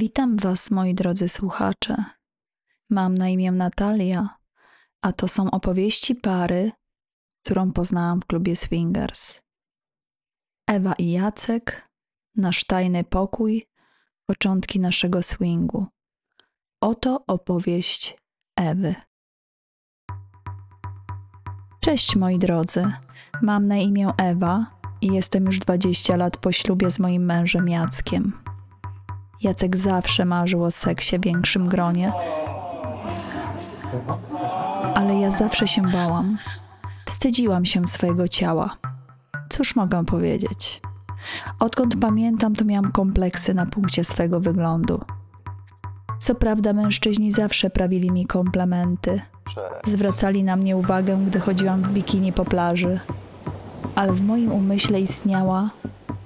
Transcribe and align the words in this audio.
Witam 0.00 0.36
Was, 0.36 0.70
moi 0.70 0.94
drodzy 0.94 1.28
słuchacze. 1.28 2.04
Mam 2.90 3.18
na 3.18 3.28
imię 3.28 3.52
Natalia, 3.52 4.28
a 5.02 5.12
to 5.12 5.28
są 5.28 5.50
opowieści 5.50 6.14
pary, 6.14 6.72
którą 7.44 7.72
poznałam 7.72 8.20
w 8.20 8.26
klubie 8.26 8.56
Swingers. 8.56 9.40
Ewa 10.66 10.92
i 10.92 11.10
Jacek, 11.10 11.88
nasz 12.36 12.64
tajny 12.64 13.04
pokój, 13.04 13.66
początki 14.26 14.80
naszego 14.80 15.22
swingu. 15.22 15.86
Oto 16.80 17.24
opowieść 17.26 18.16
Ewy. 18.56 18.94
Cześć 21.80 22.16
moi 22.16 22.38
drodzy, 22.38 22.92
mam 23.42 23.66
na 23.66 23.76
imię 23.76 24.08
Ewa 24.18 24.80
i 25.00 25.06
jestem 25.06 25.46
już 25.46 25.58
20 25.58 26.16
lat 26.16 26.36
po 26.36 26.52
ślubie 26.52 26.90
z 26.90 26.98
moim 26.98 27.24
mężem 27.24 27.68
Jackiem. 27.68 28.49
Jacek 29.42 29.76
zawsze 29.76 30.24
marzył 30.24 30.64
o 30.64 30.70
seksie 30.70 31.18
w 31.18 31.22
większym 31.22 31.68
gronie, 31.68 32.12
ale 34.94 35.14
ja 35.14 35.30
zawsze 35.30 35.68
się 35.68 35.82
bałam. 35.82 36.38
Wstydziłam 37.06 37.64
się 37.64 37.86
swojego 37.86 38.28
ciała. 38.28 38.76
Cóż 39.48 39.76
mogę 39.76 40.04
powiedzieć? 40.04 40.80
Odkąd 41.60 42.00
pamiętam, 42.00 42.54
to 42.54 42.64
miałam 42.64 42.92
kompleksy 42.92 43.54
na 43.54 43.66
punkcie 43.66 44.04
swego 44.04 44.40
wyglądu. 44.40 45.00
Co 46.18 46.34
prawda, 46.34 46.72
mężczyźni 46.72 47.32
zawsze 47.32 47.70
prawili 47.70 48.10
mi 48.10 48.26
komplementy. 48.26 49.20
Zwracali 49.84 50.44
na 50.44 50.56
mnie 50.56 50.76
uwagę, 50.76 51.18
gdy 51.26 51.40
chodziłam 51.40 51.82
w 51.82 51.92
bikini 51.92 52.32
po 52.32 52.44
plaży, 52.44 53.00
ale 53.94 54.12
w 54.12 54.22
moim 54.22 54.52
umyśle 54.52 55.00
istniała 55.00 55.70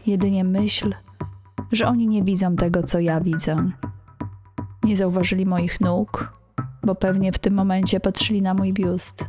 jedynie 0.06 0.44
myśl, 0.44 0.94
że 1.72 1.86
oni 1.88 2.06
nie 2.06 2.22
widzą 2.22 2.56
tego, 2.56 2.82
co 2.82 3.00
ja 3.00 3.20
widzę. 3.20 3.56
Nie 4.84 4.96
zauważyli 4.96 5.46
moich 5.46 5.80
nóg, 5.80 6.32
bo 6.82 6.94
pewnie 6.94 7.32
w 7.32 7.38
tym 7.38 7.54
momencie 7.54 8.00
patrzyli 8.00 8.42
na 8.42 8.54
mój 8.54 8.72
biust. 8.72 9.24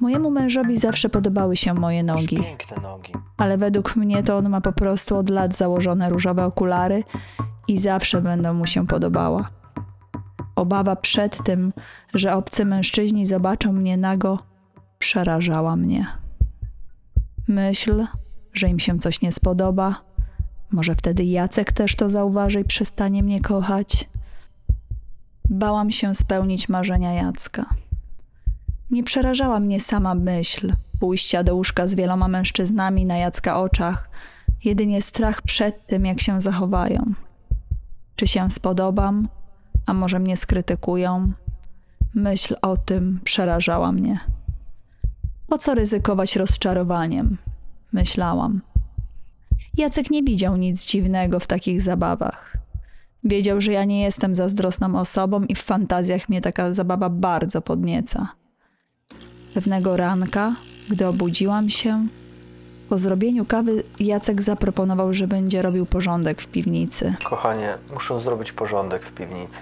Mojemu 0.00 0.30
mężowi 0.30 0.76
zawsze 0.76 1.08
podobały 1.08 1.56
się 1.56 1.74
moje 1.74 2.02
nogi, 2.02 2.36
Piękne 2.36 2.76
nogi. 2.82 3.12
ale 3.36 3.58
według 3.58 3.96
mnie 3.96 4.22
to 4.22 4.36
on 4.36 4.48
ma 4.48 4.60
po 4.60 4.72
prostu 4.72 5.16
od 5.16 5.30
lat 5.30 5.56
założone 5.56 6.10
różowe 6.10 6.44
okulary 6.44 7.04
i 7.68 7.78
zawsze 7.78 8.22
będą 8.22 8.54
mu 8.54 8.66
się 8.66 8.86
podobała. 8.86 9.48
Obawa 10.56 10.96
przed 10.96 11.44
tym, 11.44 11.72
że 12.14 12.34
obcy 12.34 12.64
mężczyźni 12.64 13.26
zobaczą 13.26 13.72
mnie 13.72 13.96
nago, 13.96 14.38
przerażała 14.98 15.76
mnie. 15.76 16.06
Myśl, 17.48 18.04
że 18.52 18.68
im 18.68 18.78
się 18.78 18.98
coś 18.98 19.22
nie 19.22 19.32
spodoba, 19.32 19.94
może 20.72 20.94
wtedy 20.94 21.24
Jacek 21.24 21.72
też 21.72 21.96
to 21.96 22.08
zauważy 22.08 22.60
i 22.60 22.64
przestanie 22.64 23.22
mnie 23.22 23.40
kochać. 23.40 24.08
Bałam 25.48 25.90
się 25.90 26.14
spełnić 26.14 26.68
marzenia 26.68 27.12
Jacka. 27.12 27.64
Nie 28.90 29.04
przerażała 29.04 29.60
mnie 29.60 29.80
sama 29.80 30.14
myśl 30.14 30.72
pójścia 31.00 31.42
do 31.42 31.54
łóżka 31.54 31.86
z 31.86 31.94
wieloma 31.94 32.28
mężczyznami 32.28 33.06
na 33.06 33.16
Jacka 33.16 33.60
oczach, 33.60 34.10
jedynie 34.64 35.02
strach 35.02 35.42
przed 35.42 35.86
tym, 35.86 36.06
jak 36.06 36.20
się 36.20 36.40
zachowają. 36.40 37.04
Czy 38.16 38.26
się 38.26 38.50
spodobam, 38.50 39.28
a 39.86 39.92
może 39.92 40.18
mnie 40.18 40.36
skrytykują? 40.36 41.32
Myśl 42.14 42.56
o 42.62 42.76
tym 42.76 43.20
przerażała 43.24 43.92
mnie. 43.92 44.20
Po 45.48 45.58
co 45.58 45.74
ryzykować 45.74 46.36
rozczarowaniem? 46.36 47.38
Myślałam. 47.92 48.60
Jacek 49.76 50.10
nie 50.10 50.22
widział 50.22 50.56
nic 50.56 50.84
dziwnego 50.84 51.40
w 51.40 51.46
takich 51.46 51.82
zabawach. 51.82 52.56
Wiedział, 53.24 53.60
że 53.60 53.72
ja 53.72 53.84
nie 53.84 54.02
jestem 54.02 54.34
zazdrosną 54.34 54.98
osobą 54.98 55.44
i 55.44 55.54
w 55.54 55.62
fantazjach 55.62 56.28
mnie 56.28 56.40
taka 56.40 56.74
zabawa 56.74 57.10
bardzo 57.10 57.62
podnieca. 57.62 58.28
Pewnego 59.54 59.96
ranka, 59.96 60.56
gdy 60.88 61.06
obudziłam 61.06 61.70
się, 61.70 62.06
po 62.88 62.98
zrobieniu 62.98 63.44
kawy 63.44 63.82
Jacek 64.00 64.42
zaproponował, 64.42 65.14
że 65.14 65.28
będzie 65.28 65.62
robił 65.62 65.86
porządek 65.86 66.42
w 66.42 66.48
piwnicy. 66.48 67.14
Kochanie, 67.24 67.74
muszę 67.94 68.20
zrobić 68.20 68.52
porządek 68.52 69.02
w 69.02 69.12
piwnicy. 69.12 69.60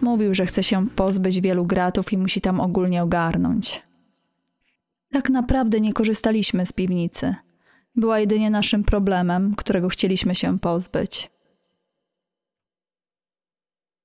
Mówił, 0.00 0.34
że 0.34 0.46
chce 0.46 0.62
się 0.62 0.88
pozbyć 0.88 1.40
wielu 1.40 1.64
gratów 1.64 2.12
i 2.12 2.18
musi 2.18 2.40
tam 2.40 2.60
ogólnie 2.60 3.02
ogarnąć. 3.02 3.82
Tak 5.12 5.30
naprawdę 5.30 5.80
nie 5.80 5.92
korzystaliśmy 5.92 6.66
z 6.66 6.72
piwnicy. 6.72 7.34
Była 7.96 8.18
jedynie 8.18 8.50
naszym 8.50 8.84
problemem, 8.84 9.54
którego 9.54 9.88
chcieliśmy 9.88 10.34
się 10.34 10.58
pozbyć. 10.58 11.30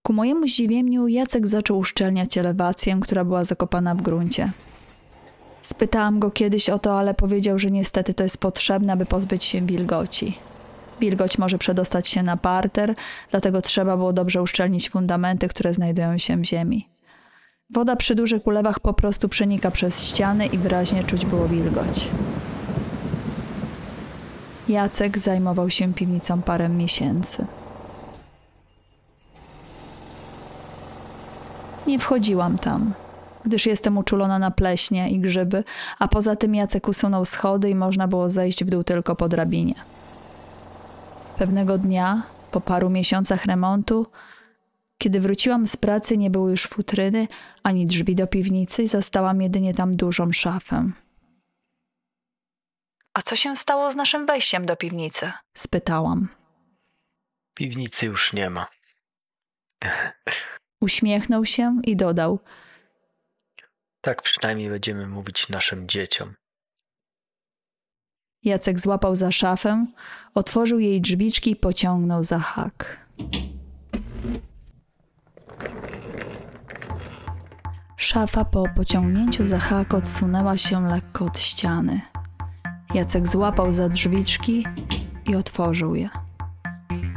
Ku 0.04 0.14
mojemu 0.14 0.48
zdziwieniu 0.48 1.08
Jacek 1.08 1.48
zaczął 1.48 1.78
uszczelniać 1.78 2.38
elewację, 2.38 2.98
która 3.02 3.26
była 3.26 3.44
zakopana 3.44 3.96
w 3.96 4.02
gruncie. 4.02 4.52
Spytałam 5.62 6.20
go 6.20 6.32
kiedyś 6.32 6.70
o 6.70 6.80
to, 6.80 7.00
ale 7.00 7.14
powiedział, 7.14 7.60
że 7.60 7.72
niestety 7.72 8.14
to 8.14 8.24
jest 8.24 8.38
potrzebne, 8.42 8.94
aby 8.94 9.06
pozbyć 9.06 9.46
się 9.46 9.62
wilgoci. 9.62 10.38
Wilgoć 11.00 11.38
może 11.38 11.58
przedostać 11.58 12.08
się 12.08 12.24
na 12.24 12.38
parter, 12.38 12.96
dlatego 13.32 13.62
trzeba 13.62 13.98
było 13.98 14.14
dobrze 14.14 14.42
uszczelnić 14.42 14.90
fundamenty, 14.90 15.48
które 15.48 15.74
znajdują 15.74 16.18
się 16.18 16.38
w 16.38 16.46
ziemi. 16.46 16.90
Woda 17.70 17.96
przy 17.96 18.16
dużych 18.16 18.48
ulewach 18.48 18.80
po 18.80 18.94
prostu 18.94 19.30
przenika 19.30 19.72
przez 19.72 20.04
ściany 20.08 20.46
i 20.46 20.58
wyraźnie 20.58 21.04
czuć 21.04 21.26
było 21.26 21.48
wilgoć. 21.48 22.08
Jacek 24.72 25.18
zajmował 25.18 25.70
się 25.70 25.94
piwnicą 25.94 26.42
parę 26.42 26.70
miesięcy. 26.70 27.46
Nie 31.88 32.00
wchodziłam 32.00 32.58
tam, 32.58 32.94
gdyż 33.46 33.66
jestem 33.66 33.98
uczulona 33.98 34.40
na 34.40 34.52
pleśnie 34.52 35.10
i 35.10 35.20
grzyby, 35.20 35.64
a 36.00 36.08
poza 36.08 36.36
tym 36.36 36.56
Jacek 36.56 36.88
usunął 36.88 37.26
schody 37.26 37.70
i 37.70 37.76
można 37.76 38.08
było 38.08 38.30
zejść 38.30 38.64
w 38.64 38.70
dół 38.70 38.84
tylko 38.84 39.16
po 39.16 39.30
drabinie. 39.30 39.76
Pewnego 41.38 41.78
dnia, 41.78 42.24
po 42.52 42.62
paru 42.62 42.90
miesiącach 42.90 43.46
remontu, 43.46 44.06
kiedy 44.98 45.20
wróciłam 45.20 45.68
z 45.68 45.78
pracy, 45.78 46.18
nie 46.18 46.30
było 46.30 46.50
już 46.50 46.68
futryny 46.68 47.28
ani 47.64 47.86
drzwi 47.86 48.16
do 48.16 48.28
piwnicy 48.28 48.84
i 48.84 48.88
zastałam 48.88 49.42
jedynie 49.42 49.74
tam 49.74 49.96
dużą 49.96 50.32
szafę. 50.32 50.92
A 53.14 53.22
co 53.22 53.36
się 53.36 53.56
stało 53.56 53.92
z 53.92 53.96
naszym 53.96 54.26
wejściem 54.26 54.66
do 54.66 54.76
piwnicy? 54.76 55.32
spytałam. 55.58 56.28
Piwnicy 57.56 58.06
już 58.06 58.34
nie 58.34 58.50
ma. 58.50 58.68
Uśmiechnął 60.82 61.46
się 61.46 61.82
i 61.84 61.96
dodał: 61.96 62.40
Tak 64.02 64.22
przynajmniej 64.22 64.70
będziemy 64.70 65.08
mówić 65.08 65.50
naszym 65.50 65.88
dzieciom. 65.88 66.34
Jacek 68.44 68.80
złapał 68.80 69.16
za 69.16 69.32
szafę, 69.32 69.86
otworzył 70.34 70.80
jej 70.80 71.02
drzwiczki 71.02 71.52
i 71.52 71.56
pociągnął 71.56 72.24
za 72.24 72.40
hak. 72.40 73.08
Szafa 77.98 78.46
po 78.46 78.64
pociągnięciu 78.76 79.44
za 79.44 79.60
hak 79.60 79.94
odsunęła 79.94 80.58
się 80.58 80.88
lekko 80.88 81.26
od 81.26 81.40
ściany. 81.40 82.02
Jacek 82.94 83.28
złapał 83.28 83.72
za 83.72 83.90
drzwiczki 83.90 84.66
i 85.26 85.36
otworzył 85.36 85.96
je. 85.96 86.10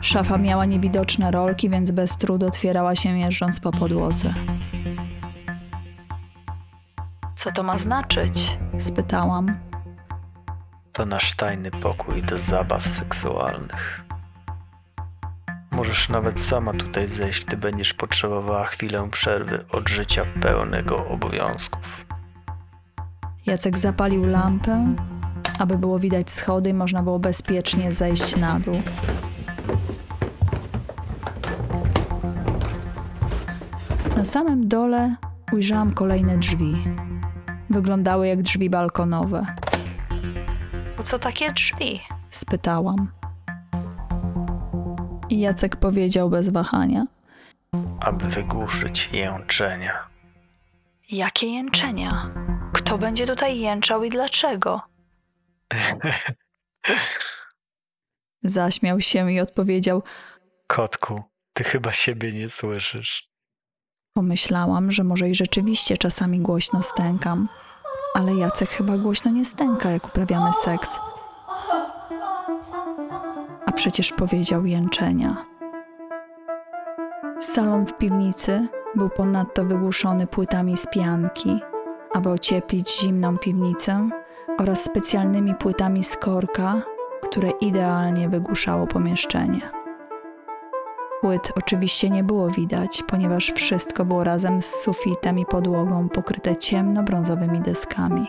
Szafa 0.01 0.39
miała 0.39 0.65
niewidoczne 0.65 1.31
rolki, 1.31 1.71
więc 1.71 1.91
bez 1.91 2.17
trudu 2.17 2.47
otwierała 2.47 2.97
się 2.97 3.19
jeżdżąc 3.19 3.61
po 3.61 3.71
podłodze. 3.71 4.35
Co 7.37 7.53
to 7.53 7.62
ma 7.62 7.79
znaczyć? 7.79 8.59
spytałam. 8.79 9.47
To 10.93 11.06
nasz 11.06 11.35
tajny 11.35 11.71
pokój 11.71 12.23
do 12.23 12.38
zabaw 12.38 12.87
seksualnych. 12.87 14.05
Możesz 15.71 16.09
nawet 16.09 16.41
sama 16.41 16.73
tutaj 16.73 17.09
zejść, 17.09 17.44
gdy 17.44 17.56
będziesz 17.56 17.94
potrzebowała 17.94 18.65
chwilę 18.65 19.09
przerwy 19.11 19.65
od 19.71 19.88
życia 19.88 20.25
pełnego 20.43 21.09
obowiązków. 21.09 22.06
Jacek 23.47 23.79
zapalił 23.79 24.25
lampę, 24.25 24.94
aby 25.59 25.79
było 25.79 25.99
widać 25.99 26.31
schody 26.31 26.71
i 26.71 26.75
można 26.75 27.03
było 27.03 27.19
bezpiecznie 27.19 27.93
zejść 27.93 28.37
na 28.37 28.61
dół. 28.61 28.83
Na 34.17 34.25
samym 34.25 34.69
dole 34.69 35.15
ujrzałam 35.53 35.95
kolejne 35.95 36.39
drzwi. 36.39 36.75
Wyglądały 37.71 38.29
jak 38.29 38.43
drzwi 38.43 38.71
balkonowe. 38.71 39.47
Po 40.97 41.03
co 41.03 41.19
takie 41.19 41.53
drzwi? 41.53 42.00
spytałam. 42.31 43.09
I 45.31 45.41
Jacek 45.41 45.77
powiedział 45.77 46.31
bez 46.31 46.49
wahania: 46.49 47.05
Aby 48.00 48.25
wygłuszyć 48.29 49.11
jęczenia. 49.12 49.93
Jakie 51.11 51.47
jęczenia? 51.47 52.31
Kto 52.73 52.99
będzie 52.99 53.27
tutaj 53.27 53.59
jęczał 53.59 54.05
i 54.05 54.11
dlaczego? 54.11 54.94
Zaśmiał 58.43 59.00
się 59.00 59.32
i 59.32 59.40
odpowiedział: 59.40 60.02
Kotku, 60.66 61.22
Ty 61.52 61.64
chyba 61.64 61.93
siebie 61.93 62.32
nie 62.32 62.49
słyszysz. 62.49 63.28
Pomyślałam, 64.16 64.93
że 64.93 65.05
może 65.05 65.31
i 65.31 65.34
rzeczywiście 65.34 65.96
czasami 65.96 66.40
głośno 66.40 66.82
stękam, 66.82 67.49
ale 68.14 68.34
Jacek 68.34 68.70
chyba 68.70 68.99
głośno 68.99 69.31
nie 69.31 69.44
stęka, 69.44 69.90
jak 69.90 70.06
uprawiamy 70.06 70.52
seks. 70.52 70.99
A 73.66 73.72
przecież 73.75 74.12
powiedział 74.12 74.66
jęczenia. 74.66 75.46
Salon 77.40 77.87
w 77.87 77.99
piwnicy 77.99 78.69
był 78.94 79.11
ponadto 79.11 79.64
wygłuszony 79.64 80.26
płytami 80.26 80.76
z 80.76 80.87
pianki, 80.87 81.61
aby 82.14 82.28
ocieplić 82.28 83.00
zimną 83.00 83.38
piwnicę 83.38 84.11
oraz 84.59 84.85
specjalnymi 84.85 85.55
płytami 85.55 86.05
z 86.05 86.17
korka, 86.17 86.83
które 87.23 87.51
idealnie 87.51 88.29
wygłuszało 88.29 88.87
pomieszczenie. 88.87 89.61
Płyt 91.21 91.53
oczywiście 91.56 92.11
nie 92.11 92.25
było 92.25 92.49
widać, 92.49 93.03
ponieważ 93.06 93.53
wszystko 93.53 94.05
było 94.05 94.25
razem 94.25 94.62
z 94.62 94.67
sufitem 94.67 95.39
i 95.39 95.47
podłogą 95.47 96.09
pokryte 96.09 96.56
ciemno-brązowymi 96.56 97.61
deskami. 97.61 98.27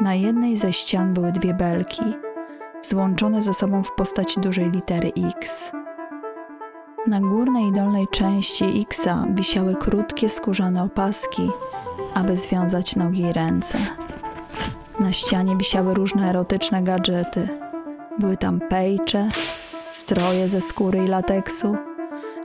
Na 0.00 0.14
jednej 0.14 0.56
ze 0.56 0.72
ścian 0.72 1.14
były 1.14 1.32
dwie 1.32 1.54
belki, 1.54 2.02
złączone 2.82 3.42
ze 3.42 3.54
sobą 3.54 3.82
w 3.82 3.92
postaci 3.92 4.40
dużej 4.40 4.70
litery 4.70 5.12
X. 5.38 5.72
Na 7.06 7.20
górnej 7.20 7.66
i 7.66 7.72
dolnej 7.72 8.08
części 8.08 8.86
Xa 8.90 9.26
wisiały 9.30 9.74
krótkie 9.74 10.28
skórzane 10.28 10.82
opaski, 10.82 11.50
aby 12.14 12.36
związać 12.36 12.96
nogi 12.96 13.20
i 13.20 13.32
ręce. 13.32 13.78
Na 15.00 15.12
ścianie 15.12 15.56
wisiały 15.56 15.94
różne 15.94 16.30
erotyczne 16.30 16.82
gadżety. 16.82 17.48
Były 18.18 18.36
tam 18.36 18.60
pejcze, 18.60 19.28
stroje 19.90 20.48
ze 20.48 20.60
skóry 20.60 21.04
i 21.04 21.08
lateksu, 21.08 21.76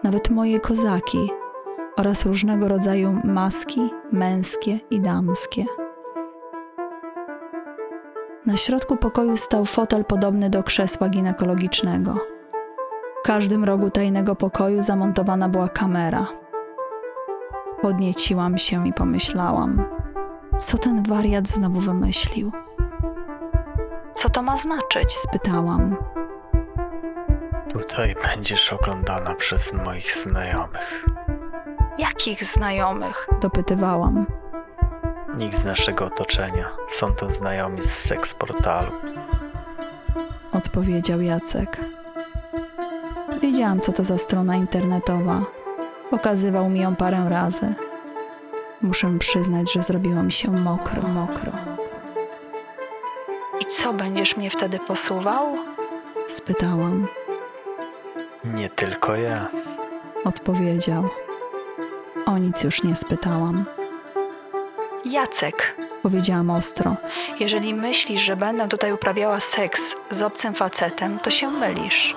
nawet 0.04 0.30
moje 0.30 0.60
kozaki 0.60 1.32
oraz 1.98 2.26
różnego 2.26 2.68
rodzaju 2.68 3.22
maski 3.24 3.90
męskie 4.12 4.80
i 4.92 5.00
damskie. 5.00 5.66
Na 8.46 8.58
środku 8.58 8.98
pokoju 8.98 9.38
stał 9.38 9.66
fotel 9.66 10.06
podobny 10.06 10.50
do 10.50 10.64
krzesła 10.64 11.10
ginekologicznego. 11.10 12.14
W 13.20 13.26
każdym 13.26 13.64
rogu 13.64 13.90
tajnego 13.90 14.36
pokoju 14.36 14.82
zamontowana 14.82 15.50
była 15.50 15.68
kamera. 15.68 16.28
Podnieciłam 17.82 18.58
się 18.58 18.88
i 18.88 18.94
pomyślałam, 18.94 19.99
co 20.60 20.78
ten 20.78 21.04
wariat 21.04 21.48
znowu 21.48 21.80
wymyślił. 21.80 22.52
Co 24.16 24.30
to 24.30 24.42
ma 24.42 24.58
znaczyć? 24.58 25.14
spytałam. 25.14 25.96
Tutaj 27.74 28.16
będziesz 28.24 28.74
oglądana 28.74 29.36
przez 29.36 29.74
moich 29.74 30.16
znajomych. 30.16 31.06
Jakich 31.98 32.44
znajomych? 32.44 33.28
dopytywałam. 33.42 34.26
Nikt 35.38 35.58
z 35.58 35.66
naszego 35.66 36.06
otoczenia. 36.06 36.70
Są 36.90 37.14
to 37.14 37.30
znajomi 37.30 37.82
z 37.84 37.92
seks 37.92 38.34
portalu. 38.34 38.92
Odpowiedział 40.52 41.22
Jacek. 41.22 41.78
Wiedziałam, 43.42 43.80
co 43.80 43.94
to 43.94 44.04
za 44.04 44.18
strona 44.18 44.56
internetowa. 44.56 45.42
Pokazywał 46.10 46.70
mi 46.70 46.80
ją 46.80 46.96
parę 46.96 47.30
razy. 47.30 47.74
Muszę 48.82 49.18
przyznać, 49.20 49.74
że 49.74 49.84
zrobiło 49.84 50.24
mi 50.24 50.32
się 50.32 50.52
mokro, 50.52 51.02
mokro. 51.08 51.52
I 53.60 53.66
co, 53.66 53.94
będziesz 53.94 54.38
mnie 54.38 54.50
wtedy 54.50 54.80
posuwał? 54.80 55.58
Spytałam. 56.28 57.08
Nie 58.44 58.70
tylko 58.70 59.16
ja. 59.16 59.48
Odpowiedział. 60.26 61.10
O 62.26 62.38
nic 62.38 62.64
już 62.64 62.84
nie 62.84 62.96
spytałam. 62.96 63.66
Jacek, 65.06 65.76
powiedziałam 66.04 66.50
ostro, 66.50 66.96
jeżeli 67.40 67.74
myślisz, 67.74 68.22
że 68.22 68.36
będę 68.36 68.68
tutaj 68.68 68.92
uprawiała 68.92 69.40
seks 69.40 69.96
z 70.12 70.22
obcym 70.22 70.54
facetem, 70.54 71.18
to 71.20 71.30
się 71.30 71.50
mylisz. 71.52 72.16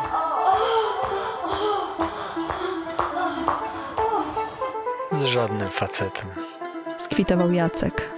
Z 5.13 5.23
żadnym 5.25 5.69
facetem. 5.69 6.52
Skwitował 6.97 7.53
Jacek. 7.53 8.11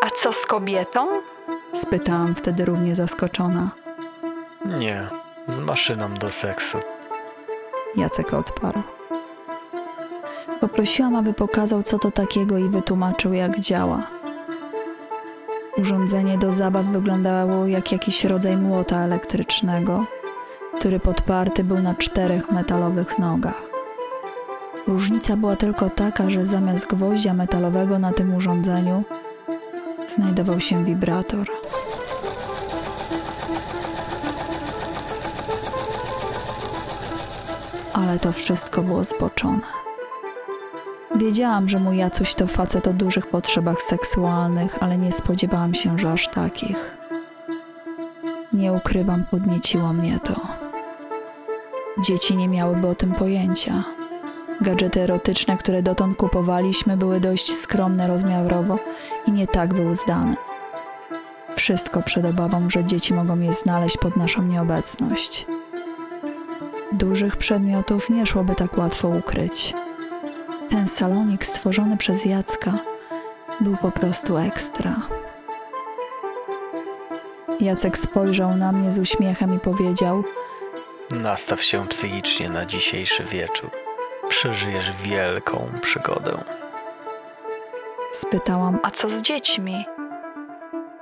A 0.00 0.10
co 0.10 0.32
z 0.32 0.46
kobietą? 0.46 1.08
Spytałam 1.72 2.34
wtedy 2.34 2.64
równie 2.64 2.94
zaskoczona. 2.94 3.70
Nie, 4.64 5.08
z 5.46 5.58
maszyną 5.58 6.14
do 6.14 6.32
seksu. 6.32 6.78
Jacek 7.96 8.34
odparł. 8.34 8.82
Poprosiłam, 10.60 11.16
aby 11.16 11.34
pokazał, 11.34 11.82
co 11.82 11.98
to 11.98 12.10
takiego 12.10 12.58
i 12.58 12.68
wytłumaczył, 12.68 13.32
jak 13.32 13.60
działa. 13.60 14.06
Urządzenie 15.76 16.38
do 16.38 16.52
zabaw 16.52 16.86
wyglądało 16.86 17.66
jak 17.66 17.92
jakiś 17.92 18.24
rodzaj 18.24 18.56
młota 18.56 19.00
elektrycznego, 19.00 20.04
który 20.78 21.00
podparty 21.00 21.64
był 21.64 21.78
na 21.78 21.94
czterech 21.94 22.50
metalowych 22.50 23.18
nogach. 23.18 23.73
Różnica 24.86 25.36
była 25.36 25.56
tylko 25.56 25.90
taka, 25.90 26.30
że 26.30 26.46
zamiast 26.46 26.86
gwoździa 26.86 27.34
metalowego 27.34 27.98
na 27.98 28.12
tym 28.12 28.34
urządzeniu 28.34 29.04
znajdował 30.08 30.60
się 30.60 30.84
wibrator. 30.84 31.46
Ale 37.92 38.18
to 38.18 38.32
wszystko 38.32 38.82
było 38.82 39.04
zboczone. 39.04 39.60
Wiedziałam, 41.14 41.68
że 41.68 41.78
mój 41.78 41.96
Jacuś 41.96 42.34
to 42.34 42.46
facet 42.46 42.86
o 42.86 42.92
dużych 42.92 43.26
potrzebach 43.26 43.82
seksualnych, 43.82 44.82
ale 44.82 44.98
nie 44.98 45.12
spodziewałam 45.12 45.74
się, 45.74 45.98
że 45.98 46.12
aż 46.12 46.28
takich. 46.28 46.96
Nie 48.52 48.72
ukrywam, 48.72 49.24
podnieciło 49.30 49.92
mnie 49.92 50.18
to. 50.24 50.40
Dzieci 52.02 52.36
nie 52.36 52.48
miałyby 52.48 52.88
o 52.88 52.94
tym 52.94 53.12
pojęcia. 53.12 53.93
Gadżety 54.60 55.00
erotyczne, 55.00 55.56
które 55.56 55.82
dotąd 55.82 56.16
kupowaliśmy, 56.16 56.96
były 56.96 57.20
dość 57.20 57.54
skromne 57.54 58.08
rozmiarowo 58.08 58.78
i 59.26 59.32
nie 59.32 59.46
tak 59.46 59.74
wyuzdane. 59.74 60.36
Wszystko 61.56 62.02
przed 62.02 62.26
obawą, 62.26 62.70
że 62.70 62.84
dzieci 62.84 63.14
mogą 63.14 63.40
je 63.40 63.52
znaleźć 63.52 63.96
pod 63.96 64.16
naszą 64.16 64.42
nieobecność. 64.42 65.46
Dużych 66.92 67.36
przedmiotów 67.36 68.10
nie 68.10 68.26
szłoby 68.26 68.54
tak 68.54 68.78
łatwo 68.78 69.08
ukryć. 69.08 69.74
Ten 70.70 70.88
salonik 70.88 71.46
stworzony 71.46 71.96
przez 71.96 72.24
Jacka 72.24 72.72
był 73.60 73.76
po 73.76 73.90
prostu 73.90 74.36
ekstra. 74.36 74.96
Jacek 77.60 77.98
spojrzał 77.98 78.56
na 78.56 78.72
mnie 78.72 78.92
z 78.92 78.98
uśmiechem 78.98 79.54
i 79.54 79.58
powiedział: 79.58 80.24
Nastaw 81.10 81.62
się 81.62 81.88
psychicznie 81.88 82.48
na 82.48 82.66
dzisiejszy 82.66 83.24
wieczór. 83.24 83.70
Przeżyjesz 84.34 84.92
wielką 84.92 85.70
przygodę. 85.82 86.44
Spytałam: 88.12 88.78
A 88.82 88.90
co 88.90 89.10
z 89.10 89.22
dziećmi? 89.22 89.86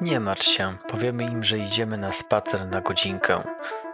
Nie 0.01 0.21
martw 0.21 0.47
się, 0.47 0.73
powiemy 0.89 1.25
im, 1.25 1.45
że 1.45 1.59
idziemy 1.59 1.99
na 1.99 2.13
spacer 2.13 2.67
na 2.67 2.81
godzinkę. 2.81 3.43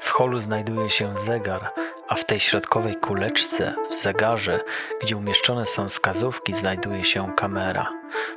W 0.00 0.11
holu 0.11 0.40
znajduje 0.40 0.90
się 0.90 1.14
zegar, 1.14 1.71
a 2.09 2.14
w 2.14 2.25
tej 2.25 2.40
środkowej 2.40 2.97
kuleczce, 2.97 3.75
w 3.90 3.95
zegarze, 3.95 4.61
gdzie 5.02 5.16
umieszczone 5.16 5.66
są 5.66 5.88
wskazówki, 5.88 6.54
znajduje 6.54 7.04
się 7.04 7.33
kamera. 7.37 7.92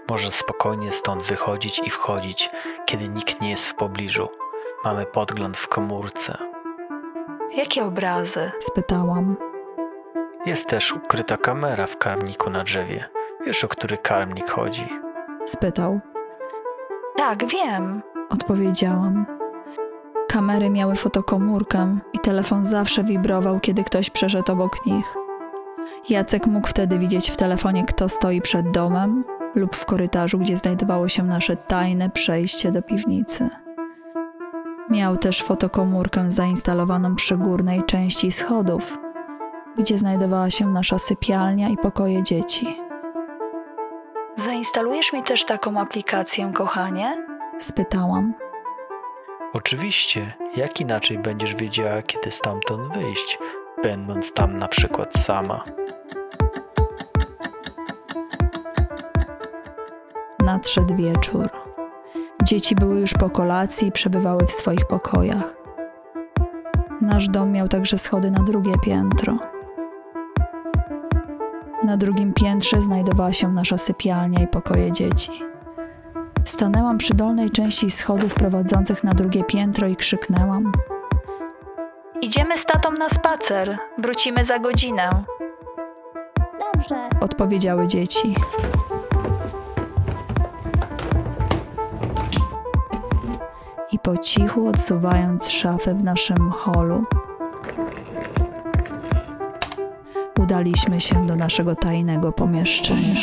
Może 0.09 0.31
spokojnie 0.31 0.91
stąd 0.91 1.23
wychodzić 1.23 1.79
i 1.79 1.89
wchodzić, 1.89 2.49
kiedy 2.85 3.09
nikt 3.09 3.41
nie 3.41 3.49
jest 3.49 3.69
w 3.69 3.75
pobliżu. 3.75 4.29
Mamy 4.83 5.05
podgląd 5.05 5.57
w 5.57 5.67
komórce. 5.67 6.37
Jakie 7.55 7.83
obrazy? 7.83 8.51
spytałam. 8.59 9.50
Jest 10.45 10.67
też 10.69 10.93
ukryta 10.93 11.37
kamera 11.37 11.87
w 11.87 11.97
karmniku 11.97 12.49
na 12.49 12.63
drzewie. 12.63 13.05
Wiesz, 13.45 13.63
o 13.63 13.67
który 13.67 13.97
karmnik 13.97 14.49
chodzi? 14.49 14.87
spytał. 15.45 15.99
Tak, 17.17 17.45
wiem, 17.45 18.01
odpowiedziałam. 18.29 19.25
Kamery 20.27 20.69
miały 20.69 20.95
fotokomórkę 20.95 21.97
i 22.13 22.19
telefon 22.19 22.65
zawsze 22.65 23.03
wibrował, 23.03 23.59
kiedy 23.59 23.83
ktoś 23.83 24.09
przeszedł 24.09 24.51
obok 24.51 24.85
nich. 24.85 25.15
Jacek 26.09 26.47
mógł 26.47 26.67
wtedy 26.67 26.99
widzieć 26.99 27.31
w 27.31 27.37
telefonie, 27.37 27.85
kto 27.85 28.09
stoi 28.09 28.41
przed 28.41 28.71
domem 28.71 29.23
lub 29.55 29.75
w 29.75 29.85
korytarzu, 29.85 30.37
gdzie 30.37 30.57
znajdowało 30.57 31.07
się 31.07 31.23
nasze 31.23 31.55
tajne 31.55 32.09
przejście 32.09 32.71
do 32.71 32.81
piwnicy. 32.81 33.49
Miał 34.89 35.17
też 35.17 35.43
fotokomórkę 35.43 36.31
zainstalowaną 36.31 37.15
przy 37.15 37.37
górnej 37.37 37.83
części 37.83 38.31
schodów, 38.31 38.97
gdzie 39.77 39.97
znajdowała 39.97 40.49
się 40.49 40.67
nasza 40.67 40.99
sypialnia 40.99 41.69
i 41.69 41.77
pokoje 41.77 42.23
dzieci. 42.23 42.81
Zainstalujesz 44.35 45.13
mi 45.13 45.23
też 45.23 45.45
taką 45.45 45.79
aplikację, 45.79 46.51
kochanie? 46.53 47.25
spytałam. 47.59 48.33
Oczywiście, 49.53 50.33
jak 50.55 50.81
inaczej 50.81 51.19
będziesz 51.19 51.55
wiedziała, 51.55 52.01
kiedy 52.01 52.31
stamtąd 52.31 52.93
wyjść? 52.93 53.37
będąc 53.83 54.33
tam 54.33 54.57
na 54.57 54.67
przykład 54.67 55.13
sama. 55.13 55.63
Nadszedł 60.39 60.95
wieczór. 60.95 61.49
Dzieci 62.43 62.75
były 62.75 62.99
już 62.99 63.13
po 63.13 63.29
kolacji 63.29 63.87
i 63.87 63.91
przebywały 63.91 64.45
w 64.45 64.51
swoich 64.51 64.87
pokojach. 64.87 65.55
Nasz 67.01 67.27
dom 67.27 67.51
miał 67.51 67.67
także 67.67 67.97
schody 67.97 68.31
na 68.31 68.43
drugie 68.43 68.73
piętro. 68.83 69.37
Na 71.83 71.97
drugim 71.97 72.33
piętrze 72.33 72.81
znajdowała 72.81 73.33
się 73.33 73.51
nasza 73.51 73.77
sypialnia 73.77 74.39
i 74.43 74.47
pokoje 74.47 74.91
dzieci. 74.91 75.31
Stanęłam 76.45 76.97
przy 76.97 77.13
dolnej 77.13 77.49
części 77.49 77.91
schodów 77.91 78.33
prowadzących 78.33 79.03
na 79.03 79.13
drugie 79.13 79.43
piętro 79.43 79.87
i 79.87 79.95
krzyknęłam: 79.95 80.71
Idziemy 82.21 82.57
z 82.57 82.65
tatą 82.65 82.91
na 82.91 83.09
spacer, 83.09 83.77
wrócimy 83.97 84.43
za 84.43 84.59
godzinę. 84.59 85.23
Dobrze. 86.73 87.09
Odpowiedziały 87.21 87.87
dzieci. 87.87 88.35
I 93.91 93.99
po 93.99 94.17
cichu 94.17 94.67
odsuwając 94.67 95.49
szafę 95.49 95.93
w 95.93 96.03
naszym 96.03 96.51
holu, 96.51 97.05
udaliśmy 100.51 101.01
się 101.01 101.25
do 101.25 101.35
naszego 101.35 101.75
tajnego 101.75 102.31
pomieszczenia. 102.31 103.15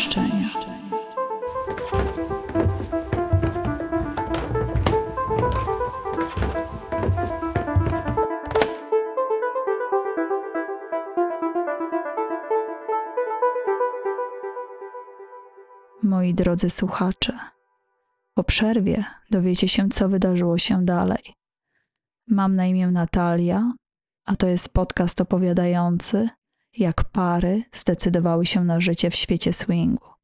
Moi 16.02 16.35
drodzy 16.35 16.70
słuchacze, 16.70 17.38
po 18.35 18.44
przerwie 18.44 19.04
dowiecie 19.30 19.68
się, 19.68 19.88
co 19.88 20.08
wydarzyło 20.08 20.58
się 20.58 20.85
dalej. 20.85 21.35
Mam 22.28 22.54
na 22.54 22.66
imię 22.66 22.87
Natalia, 22.87 23.73
a 24.25 24.37
to 24.37 24.47
jest 24.47 24.73
podcast 24.75 25.20
opowiadający, 25.20 26.28
jak 26.76 27.04
pary 27.04 27.62
zdecydowały 27.72 28.46
się 28.46 28.64
na 28.64 28.80
życie 28.80 29.10
w 29.10 29.14
świecie 29.14 29.52
swingu. 29.52 30.17